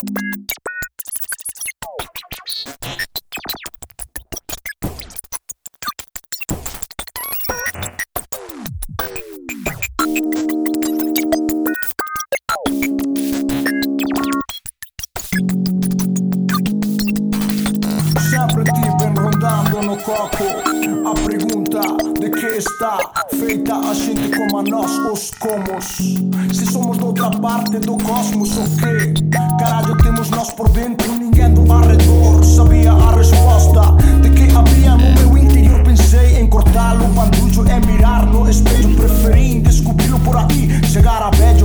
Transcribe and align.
Thank 0.00 0.18
you. 0.22 0.57
A 20.30 21.14
pergunta 21.26 21.80
de 22.20 22.30
que 22.30 22.46
está 22.58 22.98
feita 23.38 23.74
a 23.74 23.94
gente 23.94 24.30
como 24.36 24.58
a 24.58 24.62
nós 24.62 24.90
os 25.10 25.30
comos. 25.32 25.84
Se 26.54 26.66
somos 26.66 26.98
de 26.98 27.04
outra 27.04 27.30
parte 27.30 27.78
do 27.78 27.96
cosmos, 27.96 28.56
o 28.58 28.64
quê? 28.76 29.14
Caralho, 29.58 29.96
temos 29.98 30.28
nós 30.30 30.50
por 30.52 30.68
dentro, 30.68 31.12
ninguém 31.14 31.52
do 31.54 31.72
arredor 31.72 32.44
sabia 32.44 32.92
a 32.92 33.12
resposta 33.12 33.80
de 34.20 34.30
que 34.30 34.54
havia 34.54 34.96
no 34.96 35.30
meu 35.30 35.38
interior. 35.38 35.82
Pensei 35.82 36.38
em 36.38 36.46
cortá-lo, 36.46 37.04
o 37.04 37.08
bandujo 37.08 37.64
é 37.66 37.80
mirar 37.86 38.26
no 38.26 38.48
espelho, 38.48 38.94
preferi 38.96 39.60
descobri-lo 39.60 40.18
por 40.20 40.36
aqui, 40.36 40.68
chegar 40.86 41.22
a 41.22 41.30
velho. 41.30 41.57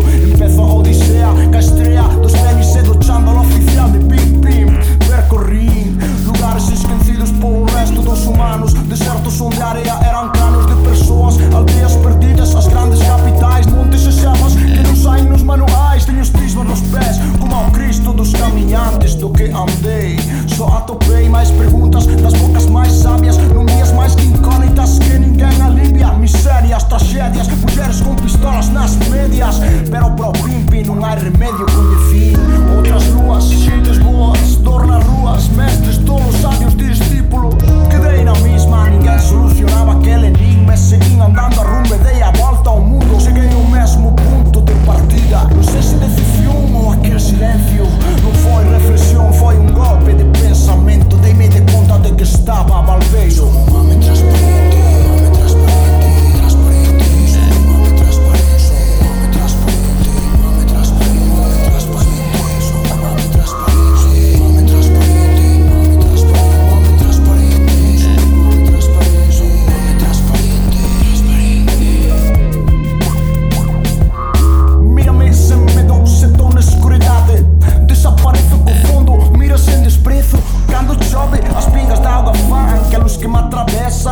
atopei 20.94 21.28
mais 21.28 21.50
perguntas 21.52 22.06
das 22.06 22.34
bocas 22.34 22.68
mais 22.68 22.92
sábias 22.92 23.38
Não 23.38 23.66
dias 23.66 23.92
mais 23.92 24.16
que 24.16 24.26
incógnitas 24.26 25.00
que 25.00 25.18
ninguém 25.18 25.62
alivia. 25.62 26.14
Misérias, 26.14 26.84
tragédias, 26.84 27.48
mulheres 27.48 28.02
com 28.02 28.16
pistolas 28.16 28.70
nas 28.70 28.96
médias. 29.10 29.60
Pero 29.90 30.12
para 30.12 30.30
o 30.30 30.34
pimpi 30.34 30.84
não 30.84 31.04
há 31.04 31.16
remédio 31.16 31.66
com 31.66 31.90
defim 31.96 32.34
Outras 32.76 33.08
luas, 33.08 33.46
cheias 33.46 33.98
boas, 33.98 34.56
dor 34.58 34.86
nas 34.86 35.04
ruas, 35.04 35.48
merda 35.50 35.73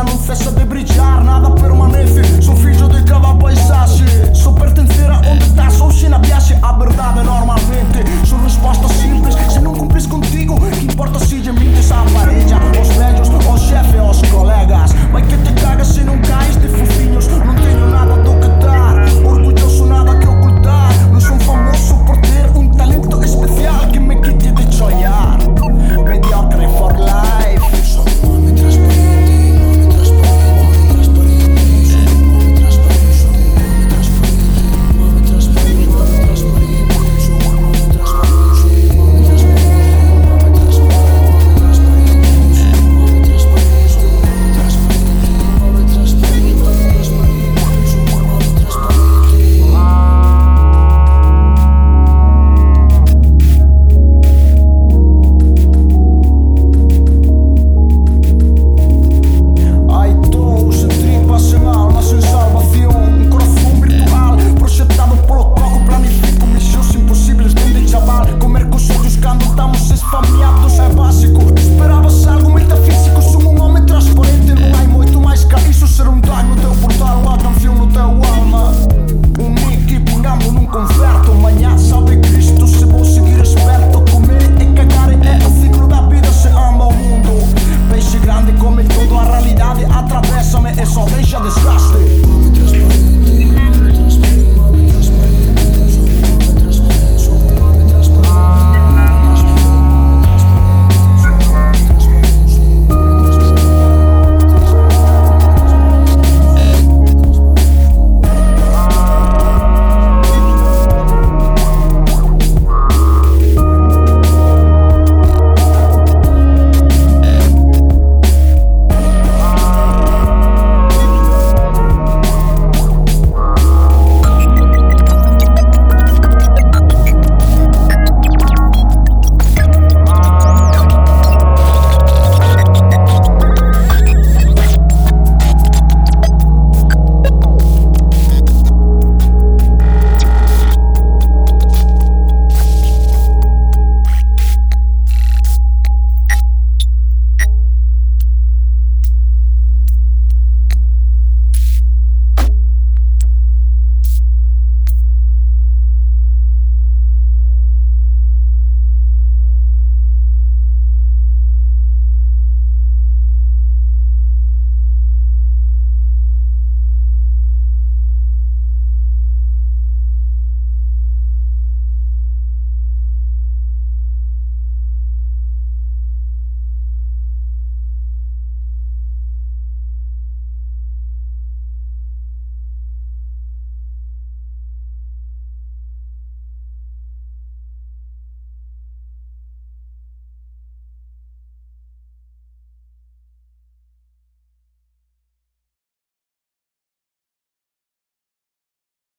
Não 0.04 0.18
cessa 0.18 0.50
de 0.50 0.64
brilhar, 0.64 1.22
nada 1.22 1.50
permanece 1.52 2.42
Sou 2.42 2.56
filho 2.56 2.88
de 2.88 3.02
cada 3.04 3.34
paisagem 3.34 4.34
Sou 4.34 4.52
pertencer 4.52 5.10
a 5.10 5.18
onde 5.18 5.44
estás 5.44 5.80
ou 5.80 5.90
se 5.90 6.08
piace. 6.20 6.58
A 6.60 6.72
verdade 6.72 7.20
é 7.20 7.22
normalmente 7.22 8.26
São 8.26 8.42
respostas 8.42 8.90
simples, 8.92 9.34
se 9.52 9.60
não 9.60 9.74
cumpris 9.74 10.06
contigo 10.06 10.61